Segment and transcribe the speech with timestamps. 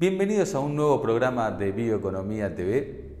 [0.00, 3.18] Bienvenidos a un nuevo programa de Bioeconomía TV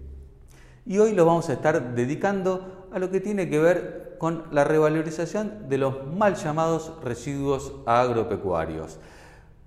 [0.86, 4.64] y hoy lo vamos a estar dedicando a lo que tiene que ver con la
[4.64, 8.98] revalorización de los mal llamados residuos agropecuarios.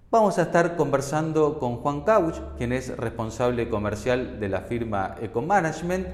[0.09, 6.07] Vamos a estar conversando con Juan Cauch, quien es responsable comercial de la firma Ecomanagement,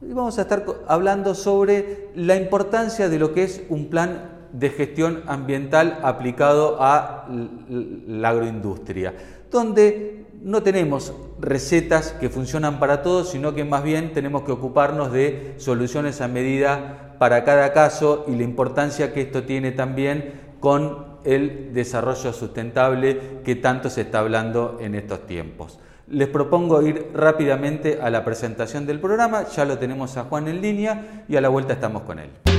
[0.00, 4.70] y vamos a estar hablando sobre la importancia de lo que es un plan de
[4.70, 9.14] gestión ambiental aplicado a la agroindustria
[9.50, 15.12] donde no tenemos recetas que funcionan para todos, sino que más bien tenemos que ocuparnos
[15.12, 21.16] de soluciones a medida para cada caso y la importancia que esto tiene también con
[21.24, 25.78] el desarrollo sustentable que tanto se está hablando en estos tiempos.
[26.08, 30.60] Les propongo ir rápidamente a la presentación del programa, ya lo tenemos a Juan en
[30.60, 32.55] línea y a la vuelta estamos con él.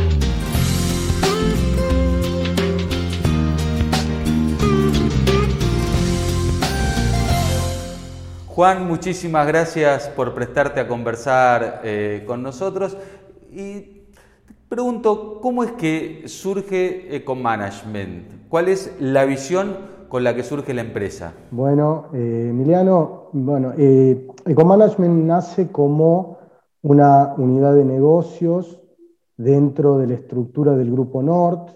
[8.57, 12.97] Juan, muchísimas gracias por prestarte a conversar eh, con nosotros.
[13.51, 14.07] Y
[14.67, 18.49] pregunto, ¿cómo es que surge Ecomanagement?
[18.49, 19.77] ¿Cuál es la visión
[20.09, 21.33] con la que surge la empresa?
[21.51, 26.39] Bueno, eh, Emiliano, bueno, eh, Ecomanagement nace como
[26.81, 28.81] una unidad de negocios
[29.37, 31.75] dentro de la estructura del Grupo Nord.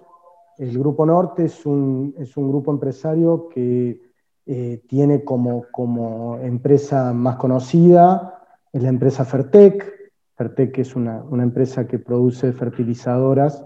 [0.58, 4.11] El Grupo Norte es un, es un grupo empresario que
[4.54, 10.12] eh, tiene como, como, empresa más conocida es la empresa Fertec.
[10.36, 13.66] Fertec es una, una empresa que produce fertilizadoras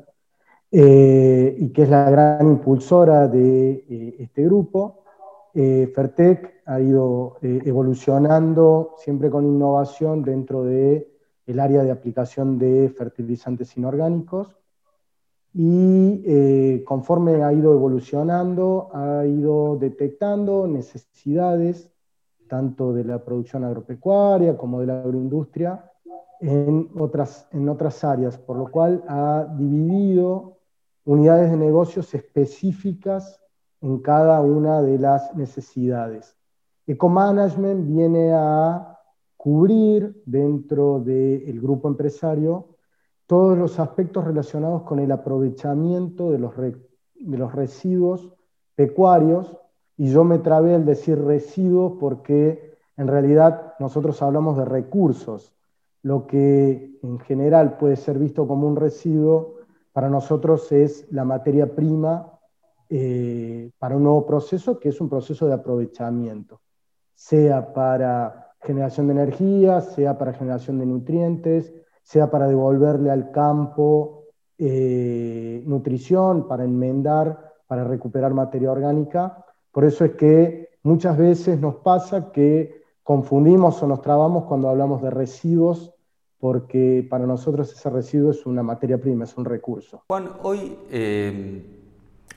[0.72, 5.02] eh, y que es la gran impulsora de eh, este grupo.
[5.56, 11.08] Fertec ha ido evolucionando siempre con innovación dentro del
[11.48, 14.56] el área de aplicación de fertilizantes inorgánicos
[15.58, 21.90] y eh, conforme ha ido evolucionando, ha ido detectando necesidades
[22.50, 25.90] tanto de la producción agropecuaria como de la agroindustria
[26.42, 30.58] en otras, en otras áreas, por lo cual ha dividido
[31.06, 33.40] unidades de negocios específicas
[33.80, 36.36] en cada una de las necesidades.
[36.86, 39.00] Ecomanagement viene a
[39.38, 42.75] cubrir dentro del grupo empresario
[43.28, 48.32] todos los aspectos relacionados con el aprovechamiento de los, de los residuos
[48.76, 49.58] pecuarios,
[49.98, 55.54] y yo me trabé al decir residuos porque en realidad nosotros hablamos de recursos.
[56.02, 59.56] Lo que en general puede ser visto como un residuo,
[59.94, 62.34] para nosotros es la materia prima
[62.90, 66.60] eh, para un nuevo proceso, que es un proceso de aprovechamiento,
[67.14, 71.74] sea para generación de energía, sea para generación de nutrientes,
[72.06, 74.26] sea para devolverle al campo
[74.60, 79.44] eh, nutrición, para enmendar, para recuperar materia orgánica.
[79.72, 85.02] Por eso es que muchas veces nos pasa que confundimos o nos trabamos cuando hablamos
[85.02, 85.94] de residuos,
[86.40, 90.04] porque para nosotros ese residuo es una materia prima, es un recurso.
[90.08, 91.66] Juan, hoy eh,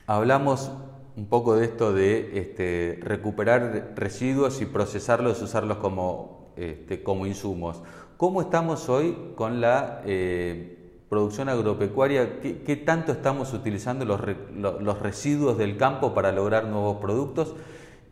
[0.07, 0.71] hablamos
[1.15, 7.83] un poco de esto de este, recuperar residuos y procesarlos, usarlos como, este, como insumos.
[8.19, 12.41] ¿Cómo estamos hoy con la eh, producción agropecuaria?
[12.41, 17.55] ¿Qué, tanto estamos utilizando los, residuos del campo para lograr nuevos productos?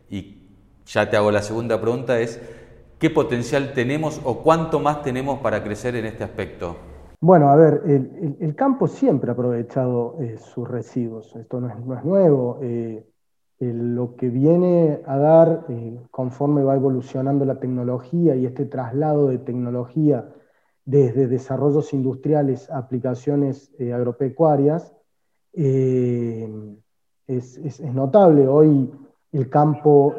[0.08, 0.48] Y
[0.86, 2.40] ya te hago la segunda pregunta, es
[2.98, 6.76] ¿qué potencial tenemos o cuánto más tenemos para crecer en este aspecto?
[7.20, 12.60] Bueno, a ver, el, campo siempre ha aprovechado eh, sus residuos, esto no es, nuevo.
[12.62, 13.04] Eh,
[13.60, 19.38] lo que viene a dar eh, conforme va evolucionando la tecnología y este traslado de
[19.38, 20.28] tecnología
[20.84, 24.94] desde desarrollos industriales a aplicaciones eh, agropecuarias,
[25.52, 26.48] eh,
[27.26, 28.46] es, notable.
[28.46, 28.90] Hoy
[29.32, 30.14] el campo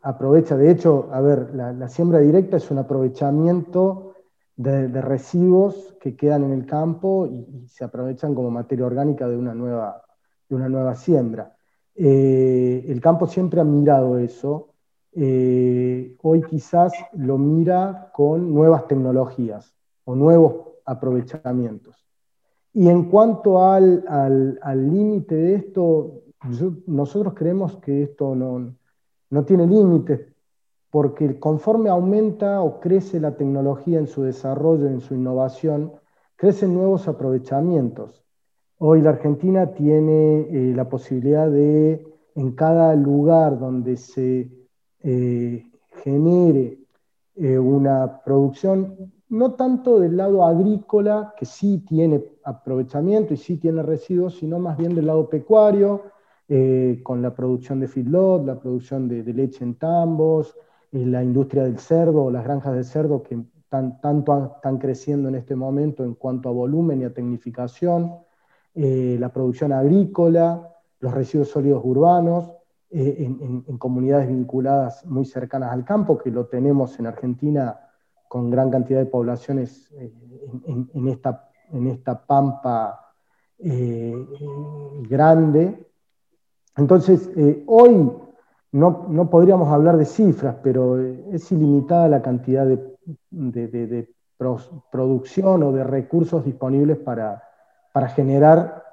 [0.00, 4.14] aprovecha, de hecho, a ver, la, siembra directa es un aprovechamiento
[4.56, 9.36] de, residuos que quedan en el campo y, y, se aprovechan como materia orgánica de
[9.36, 10.02] una nueva,
[10.48, 11.54] de una nueva siembra.
[11.94, 14.68] Eh, el campo siempre ha mirado eso.
[15.12, 20.54] Eh, hoy quizás lo mira con nuevas tecnologías o nuevos
[20.84, 22.06] aprovechamientos.
[22.72, 26.22] Y en cuanto al límite de esto,
[26.86, 28.74] nosotros creemos que esto no,
[29.30, 30.20] no tiene límites,
[30.90, 35.92] porque conforme aumenta o crece la tecnología en su desarrollo, en su innovación,
[36.36, 38.24] crecen nuevos aprovechamientos.
[38.82, 42.02] Hoy la Argentina tiene eh, la posibilidad de,
[42.34, 44.50] en cada lugar donde se
[45.02, 45.70] eh,
[46.02, 46.78] genere
[47.36, 53.82] eh, una producción, no tanto del lado agrícola, que sí tiene aprovechamiento y sí tiene
[53.82, 56.04] residuos, sino más bien del lado pecuario,
[57.04, 60.56] con la producción de feedlot, la producción de, leche en tambos,
[60.90, 63.38] la industria del cerdo, las granjas de cerdo que
[63.68, 68.16] tanto están creciendo en este momento en cuanto a volumen y a tecnificación,
[68.74, 70.68] eh, la producción agrícola,
[71.00, 72.52] los residuos sólidos urbanos,
[72.90, 77.78] eh, en, comunidades vinculadas muy cercanas al campo, que lo tenemos en Argentina
[78.28, 80.12] con gran cantidad de poblaciones eh,
[80.66, 83.06] en, esta, en esta pampa
[85.08, 85.86] grande.
[86.76, 87.30] Entonces,
[87.66, 88.10] hoy
[88.72, 92.90] no, no, podríamos hablar de cifras, pero es ilimitada la cantidad de
[93.30, 94.08] de,
[94.90, 97.42] producción o de recursos disponibles para,
[97.92, 98.84] para generar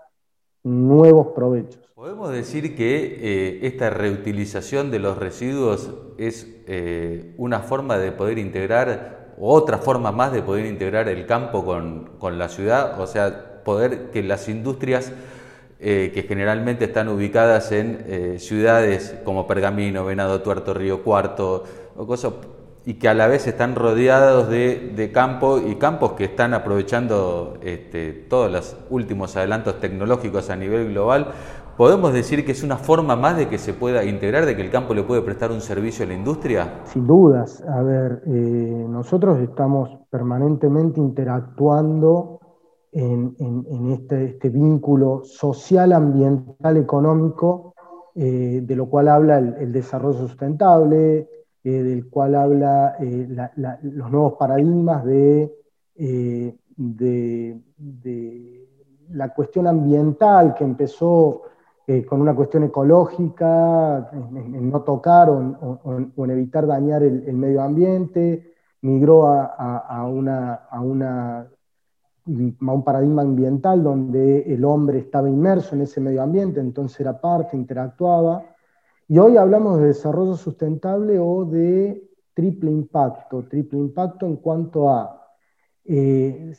[0.64, 1.88] nuevos provechos.
[1.96, 8.38] ¿Podemos decir que eh, esta reutilización de los residuos es eh, una forma de poder
[8.38, 13.00] integrar, otra forma más de poder integrar el campo con, la ciudad?
[13.02, 15.12] O sea, poder que las industrias
[15.80, 21.64] eh, que generalmente están ubicadas en ciudades como Pergamino, Venado Tuerto, Río Cuarto,
[21.96, 22.34] o cosas,
[22.88, 27.56] y que a la vez están rodeados de, de campo y campos que están aprovechando
[27.62, 31.34] este, todos los últimos adelantos tecnológicos a nivel global,
[31.76, 34.72] ¿podemos decir que es una forma más de que se pueda integrar, de que el
[34.72, 36.80] campo le puede prestar un servicio a la industria?
[36.86, 37.62] Sin dudas.
[37.68, 42.40] A ver, eh, nosotros estamos permanentemente interactuando
[42.94, 43.36] en,
[43.92, 47.74] este, este, vínculo social, ambiental, económico,
[48.16, 51.28] eh, de lo cual habla el desarrollo sustentable,
[51.68, 53.28] eh, del cual habla eh,
[53.58, 55.54] los nuevos paradigmas de,
[55.96, 57.62] eh, de,
[59.10, 61.42] la cuestión ambiental que empezó
[62.08, 69.28] con una cuestión ecológica, en, no tocar o, en evitar dañar el, medio ambiente, migró
[69.28, 71.04] a, a un
[72.86, 78.56] paradigma ambiental donde el hombre estaba inmerso en ese medio ambiente, entonces era parte, interactuaba.
[79.10, 85.26] Y hoy hablamos de desarrollo sustentable o de triple impacto, triple impacto en cuanto a
[85.86, 86.54] eh,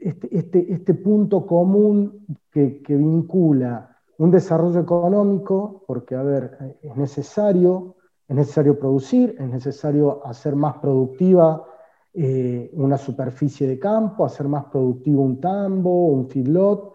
[0.00, 7.96] este, este, este, punto común que, vincula un desarrollo económico, porque, a ver, es necesario,
[8.26, 11.64] es necesario producir, es necesario hacer más productiva
[12.12, 16.91] eh, una superficie de campo, hacer más productivo un tambo, un feedlot,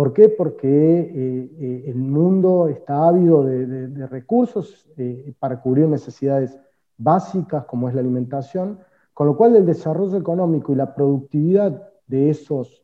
[0.00, 0.30] ¿Por qué?
[0.30, 6.58] Porque eh, eh, el mundo está ávido de, recursos eh, para cubrir necesidades
[6.96, 8.78] básicas como es la alimentación,
[9.12, 12.82] con lo cual el desarrollo económico y la productividad de, esos,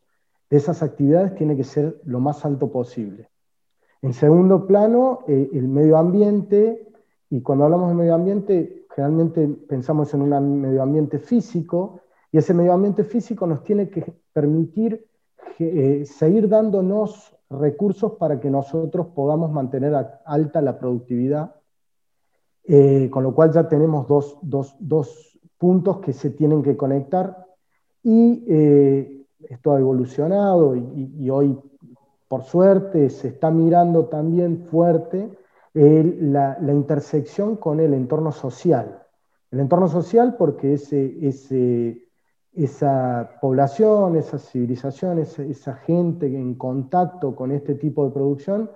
[0.51, 3.31] de esas actividades tiene que ser lo más alto posible.
[4.03, 6.87] En segundo plano, el medio ambiente,
[7.31, 11.99] y cuando hablamos de medio ambiente, generalmente pensamos en un medio ambiente físico,
[12.31, 15.07] y ese medio ambiente físico nos tiene que permitir
[15.59, 19.93] eh, seguir dándonos recursos para que nosotros podamos mantener
[20.25, 21.55] alta la productividad,
[22.63, 24.37] eh, con lo cual ya tenemos dos,
[25.57, 27.47] puntos que se tienen que conectar
[28.03, 31.57] y eh, esto ha evolucionado y, hoy,
[32.27, 35.31] por suerte, se está mirando también fuerte
[35.73, 39.01] la, la, intersección con el entorno social.
[39.49, 42.06] El entorno social porque ese, ese
[42.57, 48.71] esa población, esa civilización, esa, gente en contacto con este tipo de producción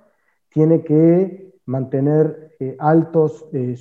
[0.50, 3.75] tiene que mantener eh, altos, eh,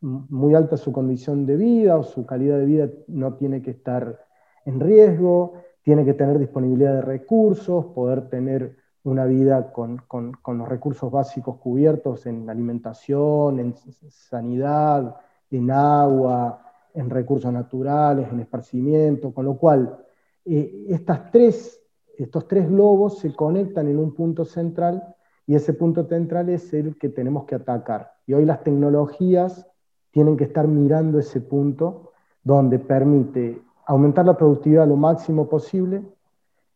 [0.00, 4.18] muy alta su condición de vida o su calidad de vida no tiene que estar
[4.64, 10.00] en riesgo, tiene que tener disponibilidad de recursos, poder tener una vida con
[10.46, 13.74] los recursos básicos cubiertos en alimentación, en
[14.08, 15.16] sanidad,
[15.50, 19.98] en agua, en recursos naturales, en esparcimiento, con lo cual
[20.44, 21.80] eh, estas tres,
[22.16, 25.14] estos tres globos se conectan en un punto central
[25.46, 28.12] y ese punto central es el que tenemos que atacar.
[28.26, 29.66] Y hoy las tecnologías
[30.10, 36.02] tienen que estar mirando ese punto donde permite aumentar la productividad lo máximo posible,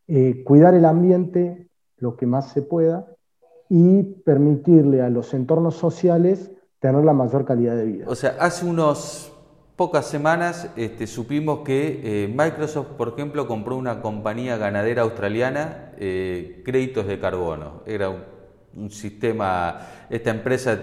[0.08, 1.68] eh, cuidar el ambiente
[1.99, 3.06] lo que más se pueda
[3.68, 8.04] y permitirle a los entornos sociales tener la mayor calidad de vida.
[8.08, 9.36] O sea, hace unos
[9.76, 16.62] pocas semanas este, supimos que eh, Microsoft, por ejemplo, compró una compañía ganadera australiana, eh,
[16.64, 17.83] créditos de carbono.
[17.87, 19.80] Era un, sistema,
[20.11, 20.78] esta empresa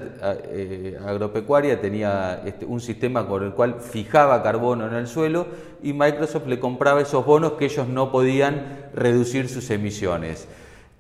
[0.46, 5.46] eh, agropecuaria tenía este, un sistema con el cual fijaba carbono en el suelo
[5.84, 10.48] y Microsoft le compraba esos bonos que ellos no podían reducir sus emisiones.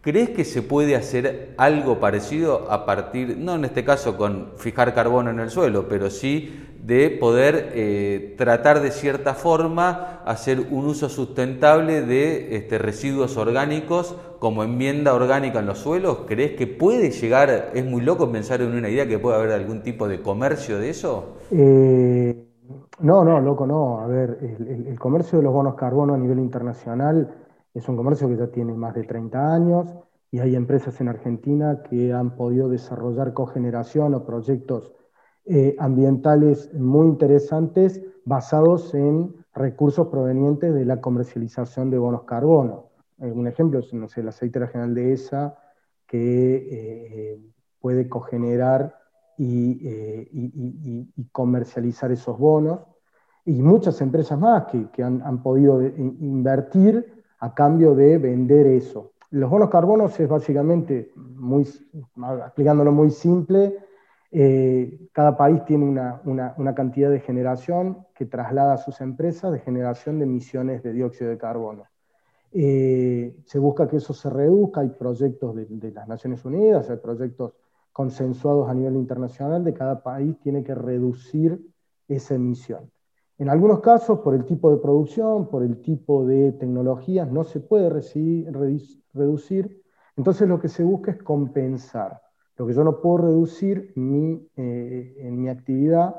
[0.03, 4.93] ¿Crees que se puede hacer algo parecido a partir, no en este caso con fijar
[4.93, 10.87] carbono en el suelo, pero sí de poder eh, tratar de cierta forma hacer un
[10.87, 16.25] uso sustentable de este, residuos orgánicos como enmienda orgánica en los suelos?
[16.27, 19.83] ¿Crees que puede llegar, es muy loco pensar en una idea que puede haber algún
[19.83, 21.37] tipo de comercio de eso?
[21.49, 22.45] Eh,
[22.99, 24.01] No, no, loco, no.
[24.01, 27.42] A ver, el, comercio de los bonos carbono a nivel internacional
[27.73, 29.95] es un comercio que ya tiene más de 30 años
[30.31, 34.93] y hay empresas en Argentina que han podido desarrollar cogeneración o proyectos
[35.45, 42.89] eh, ambientales muy interesantes basados en recursos provenientes de la comercialización de bonos carbono.
[43.19, 45.57] Eh, un ejemplo es no sé, el aceite general de ESA
[46.07, 47.39] que eh,
[47.79, 48.95] puede cogenerar
[49.39, 52.81] eh, y, comercializar esos bonos,
[53.45, 59.11] y muchas empresas más que, han, podido invertir a cambio de vender eso.
[59.31, 61.67] Los bonos carbonos es básicamente, muy,
[62.45, 63.79] explicándolo muy simple,
[64.31, 65.83] eh, cada país tiene
[66.23, 71.31] una, cantidad de generación que traslada a sus empresas de generación de emisiones de dióxido
[71.31, 71.83] de carbono.
[72.53, 76.97] Eh, se busca que eso se reduzca, hay proyectos de, de, las Naciones Unidas, hay
[76.97, 77.55] proyectos
[77.91, 81.59] consensuados a nivel internacional de cada país tiene que reducir
[82.07, 82.89] esa emisión.
[83.37, 87.59] En algunos casos, por el tipo de producción, por el tipo de tecnologías, no se
[87.59, 89.81] puede reducir.
[90.15, 92.21] Entonces lo que se busca es compensar.
[92.55, 96.15] Lo que yo no puedo reducir eh, en mi actividad,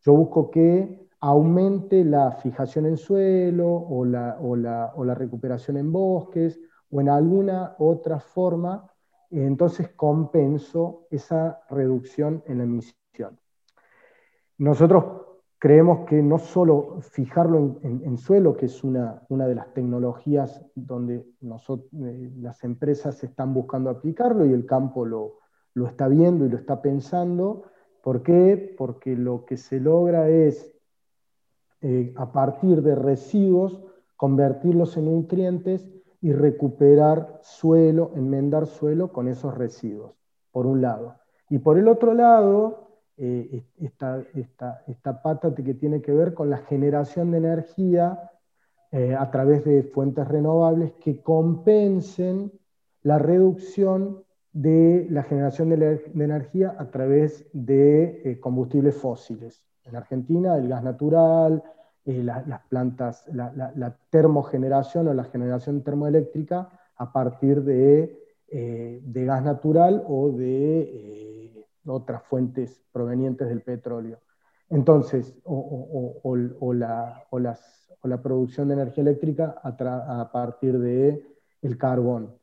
[0.00, 4.56] yo busco que aumente la fijación en suelo o la, o
[5.04, 6.58] la recuperación en bosques
[6.90, 8.90] o en alguna otra forma
[9.42, 13.38] entonces compenso esa reducción en la emisión.
[14.58, 15.23] Nosotros
[15.64, 22.32] creemos que no solo fijarlo en, suelo, que es una, de las tecnologías donde eh,
[22.36, 25.38] las empresas están buscando aplicarlo y el campo lo,
[25.86, 27.62] está viendo y lo está pensando.
[28.02, 28.74] ¿Por qué?
[28.76, 30.70] Porque lo que se logra es,
[31.80, 33.82] eh, a partir de residuos,
[34.16, 35.88] convertirlos en nutrientes
[36.20, 40.12] y recuperar suelo, enmendar suelo con esos residuos,
[40.52, 41.14] por un lado.
[41.48, 42.83] Y por el otro lado,
[43.16, 44.24] eh, esta,
[44.86, 48.30] esta, pata que tiene que ver con la generación de energía
[48.90, 52.52] eh, a través de fuentes renovables que compensen
[53.02, 59.64] la reducción de la generación de, energía a través de eh, combustibles fósiles.
[59.84, 61.62] En Argentina, el gas natural,
[62.04, 68.18] las plantas, la, termogeneración o la generación termoeléctrica a partir de,
[68.48, 71.33] eh, gas natural o de
[71.86, 74.20] otras fuentes provenientes del petróleo.
[74.70, 76.34] Entonces, o,
[76.74, 77.24] la,
[78.02, 81.22] la, producción de energía eléctrica a, partir del
[81.62, 82.34] el carbón.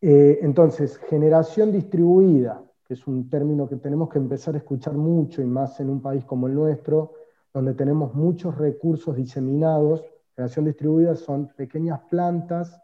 [0.00, 5.46] entonces, generación distribuida, que es un término que tenemos que empezar a escuchar mucho y
[5.46, 7.14] más en un país como el nuestro,
[7.52, 10.04] donde tenemos muchos recursos diseminados.
[10.34, 12.80] Generación distribuida son pequeñas plantas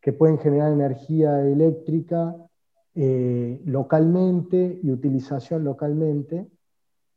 [0.00, 2.34] que pueden generar energía eléctrica
[2.98, 6.48] eh, localmente y utilización localmente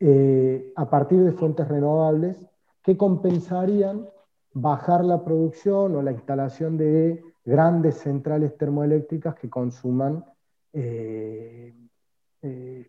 [0.01, 2.45] eh, a partir de fuentes renovables
[2.83, 4.05] que compensarían
[4.51, 10.25] bajar la producción o la instalación de grandes centrales termoeléctricas que consuman
[10.73, 11.73] eh,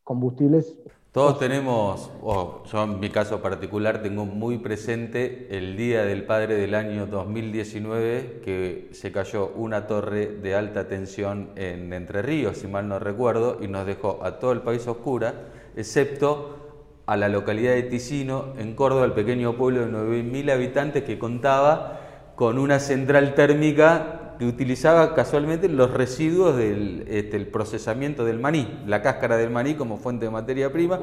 [0.04, 0.76] combustibles.
[1.12, 6.54] Todos tenemos, o yo en mi caso particular tengo muy presente el Día del Padre
[6.54, 12.68] del año 2019 que se cayó una torre de alta tensión en Entre Ríos, si
[12.68, 16.58] mal no recuerdo, y nos dejó a todo el país oscura, excepto
[17.06, 22.00] a la localidad de Ticino, en Córdoba, el pequeño pueblo de 9.000 habitantes que contaba
[22.36, 29.02] con una central térmica que utilizaba casualmente los residuos del este, procesamiento del maní, la
[29.02, 30.98] cáscara del maní como fuente de materia prima.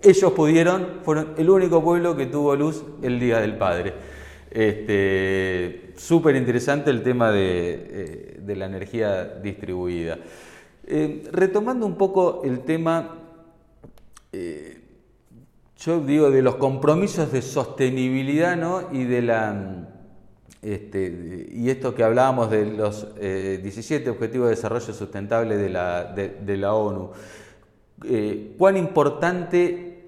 [0.00, 3.92] Ellos pudieron, fueron el único pueblo que tuvo luz el Día del Padre.
[4.52, 10.18] Este, Súper interesante el tema de, eh, la energía distribuida.
[10.86, 13.16] Eh, retomando un poco el tema,
[14.32, 14.80] eh,
[15.76, 18.90] yo digo, de los compromisos de sostenibilidad ¿no?
[18.92, 19.95] y de la
[20.66, 25.68] este, y esto que hablábamos de los 17 eh, Objetivos de Desarrollo Sustentable de
[26.56, 27.12] la, ONU,
[28.04, 30.02] eh, ¿cuán importante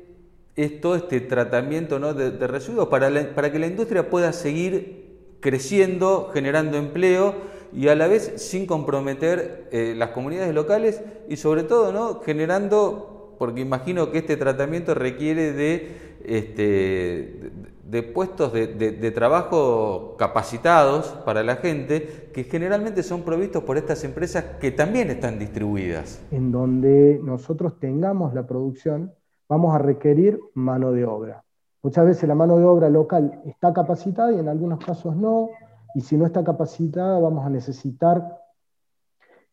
[0.56, 7.36] es todo este tratamiento de, residuos para, que la industria pueda seguir creciendo, generando empleo
[7.72, 13.60] y a la vez sin comprometer eh, las comunidades locales y sobre todo generando, porque
[13.60, 17.52] imagino que este tratamiento requiere de, este,
[17.88, 24.44] de puestos de, trabajo capacitados para la gente que generalmente son provistos por estas empresas
[24.60, 26.22] que también están distribuidas.
[26.30, 29.14] En donde nosotros tengamos la producción,
[29.48, 31.44] vamos a requerir mano de obra.
[31.82, 35.48] Muchas veces la mano de obra local está capacitada y en algunos casos no,
[35.94, 38.38] y si no está capacitada vamos a necesitar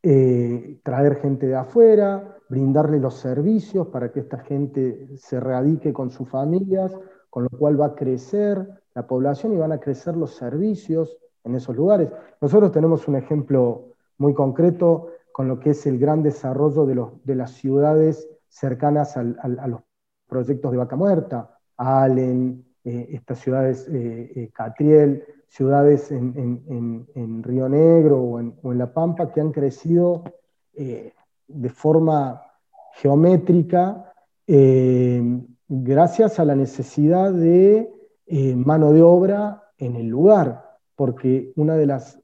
[0.04, 6.12] eh, traer gente de afuera, brindarle los servicios para que esta gente se radique con
[6.12, 6.92] sus familias
[7.36, 11.56] con lo cual va a crecer la población y van a crecer los servicios en
[11.56, 12.08] esos lugares.
[12.39, 17.51] Nosotros tenemos un ejemplo muy concreto con lo que es el gran desarrollo de, las
[17.51, 19.24] ciudades cercanas a
[19.68, 19.82] los
[20.30, 28.18] proyectos de Vaca Muerta, Allen, eh, estas ciudades, eh, eh, Catriel, ciudades en, Río Negro
[28.18, 30.24] o en, La Pampa que han crecido
[30.74, 32.42] de forma
[32.94, 34.13] geométrica
[35.67, 37.91] gracias a la necesidad de
[38.55, 42.19] mano de obra en el lugar, porque una de las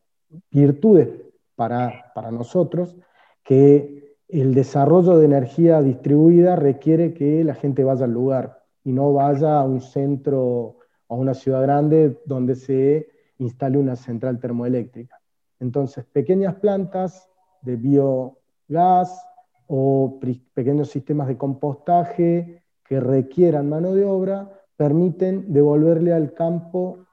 [0.49, 1.09] virtudes
[1.55, 2.95] para, para nosotros
[3.43, 9.13] que el desarrollo de energía distribuida requiere que la gente vaya al lugar y no
[9.13, 10.77] vaya a un centro o
[11.09, 15.19] a una ciudad grande donde se instale una central termoeléctrica.
[15.59, 17.29] Entonces, pequeñas plantas
[17.61, 19.27] de biogás
[19.67, 20.19] o
[20.53, 22.60] pequeños sistemas de compostaje
[22.91, 27.07] que requieran mano de obra permiten devolverle al campo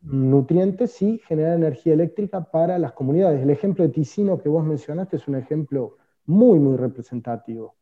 [0.00, 3.40] nutrientes y generar energía eléctrica para las comunidades.
[3.40, 7.76] El ejemplo de Ticino que vos mencionaste es un ejemplo muy, muy representativo.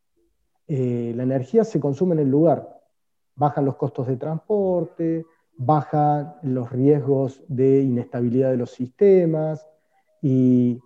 [0.69, 2.79] Eh, la energía se consume en el lugar,
[3.37, 5.25] bajan los costos de transporte,
[5.57, 9.67] bajan los riesgos de inestabilidad de los sistemas
[10.21, 10.79] y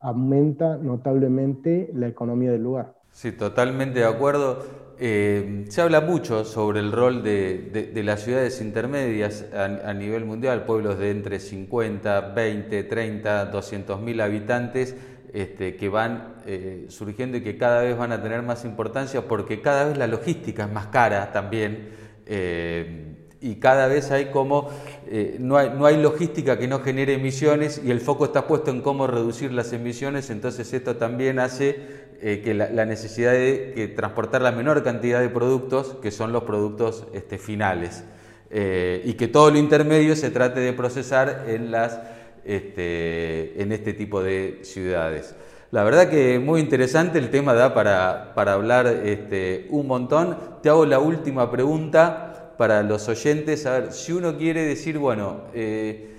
[0.00, 2.94] aumenta notablemente la economía del lugar.
[3.14, 4.66] Sí, totalmente de acuerdo.
[4.98, 10.98] Eh, se habla mucho sobre el rol de, las ciudades intermedias a, nivel mundial, pueblos
[10.98, 14.96] de entre 50, 20, 30, 200 mil habitantes
[15.32, 19.62] este, que van eh, surgiendo y que cada vez van a tener más importancia porque
[19.62, 21.90] cada vez la logística es más cara también.
[22.26, 24.70] Eh, y cada vez hay como,
[25.06, 28.70] eh, no, hay, no hay logística que no genere emisiones y el foco está puesto
[28.70, 32.03] en cómo reducir las emisiones, entonces esto también hace
[32.42, 37.38] que la, necesidad de transportar la menor cantidad de productos, que son los productos este,
[37.38, 38.04] finales,
[38.50, 41.98] y que todo lo intermedio se trate de procesar en las
[42.44, 45.34] este, en este tipo de ciudades.
[45.70, 50.36] La verdad que muy interesante, el tema da para, hablar este, un montón.
[50.62, 53.64] Te hago la última pregunta para los oyentes.
[53.64, 56.14] A ver, si uno quiere decir, bueno, eh,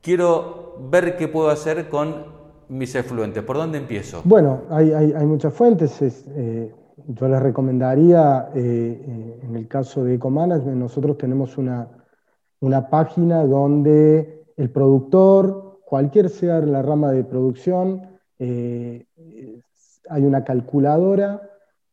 [0.00, 2.33] quiero ver qué puedo hacer con
[2.68, 4.22] mis efluentes, ¿por dónde empiezo?
[4.24, 6.00] Bueno, hay, muchas fuentes.
[6.00, 6.72] Eh,
[7.06, 11.88] yo les recomendaría, eh, en el caso de Ecomanagement, nosotros tenemos una,
[12.60, 18.02] una página donde el productor, cualquier sea la rama de producción,
[18.38, 19.06] eh,
[20.08, 21.42] hay una calculadora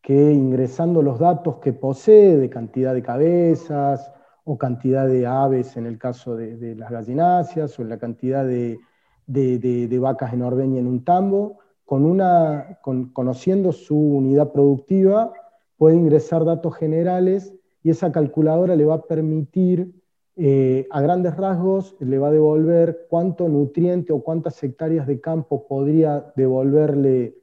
[0.02, 4.12] que ingresando los datos que posee de cantidad de cabezas
[4.44, 8.80] o cantidad de aves en el caso de, las gallináceas o la cantidad de,
[9.28, 12.80] vacas en ordeña en un tambo, con una,
[13.14, 15.34] conociendo su unidad productiva,
[15.78, 17.54] puede ingresar datos generales
[17.84, 20.02] y esa calculadora le va a permitir
[20.38, 25.68] eh, a grandes rasgos le va a devolver cuánto nutriente o cuántas hectáreas de campo
[25.68, 27.36] podría devolverle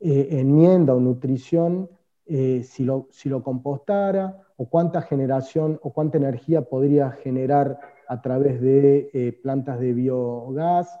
[0.00, 1.88] eh, enmienda o nutrición
[2.26, 8.20] eh, si, lo, si, lo, compostara, o cuánta generación o cuánta energía podría generar a
[8.20, 10.98] través de plantas de biogás.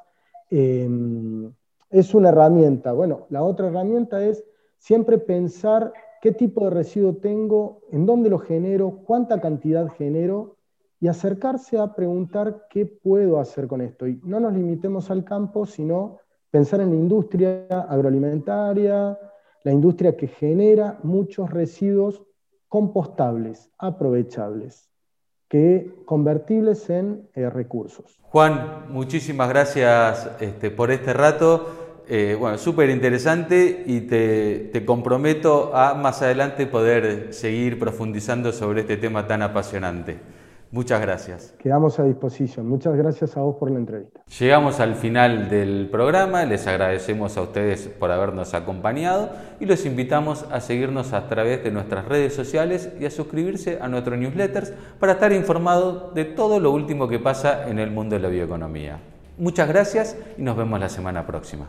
[0.54, 1.50] Em,
[1.88, 2.92] es una herramienta.
[2.92, 4.44] Bueno, la otra herramienta es
[4.76, 10.58] siempre pensar qué tipo de residuo tengo, en dónde lo genero, cuánta cantidad genero
[11.00, 14.06] y acercarse a preguntar qué puedo hacer con esto.
[14.06, 16.18] Y no nos limitemos al campo, sino
[16.50, 19.18] pensar en la industria agroalimentaria,
[19.64, 22.22] la industria que genera muchos residuos
[22.68, 24.91] compostables, aprovechables,
[25.52, 28.18] que convertibles en eh, recursos.
[28.22, 32.02] Juan, muchísimas gracias este, por este rato.
[32.08, 38.80] Eh, bueno, súper interesante y te, te comprometo a más adelante poder seguir profundizando sobre
[38.80, 40.16] este tema tan apasionante.
[40.72, 41.54] Muchas gracias.
[41.58, 42.66] Quedamos a disposición.
[42.66, 44.22] Muchas gracias a vos por la entrevista.
[44.38, 46.46] Llegamos al final del programa.
[46.46, 49.28] Les agradecemos a ustedes por habernos acompañado
[49.60, 53.88] y los invitamos a seguirnos a través de nuestras redes sociales y a suscribirse a
[53.88, 58.22] nuestro newsletters para estar informados de todo lo último que pasa en el mundo de
[58.22, 58.98] la bioeconomía.
[59.36, 61.68] Muchas gracias y nos vemos la semana próxima.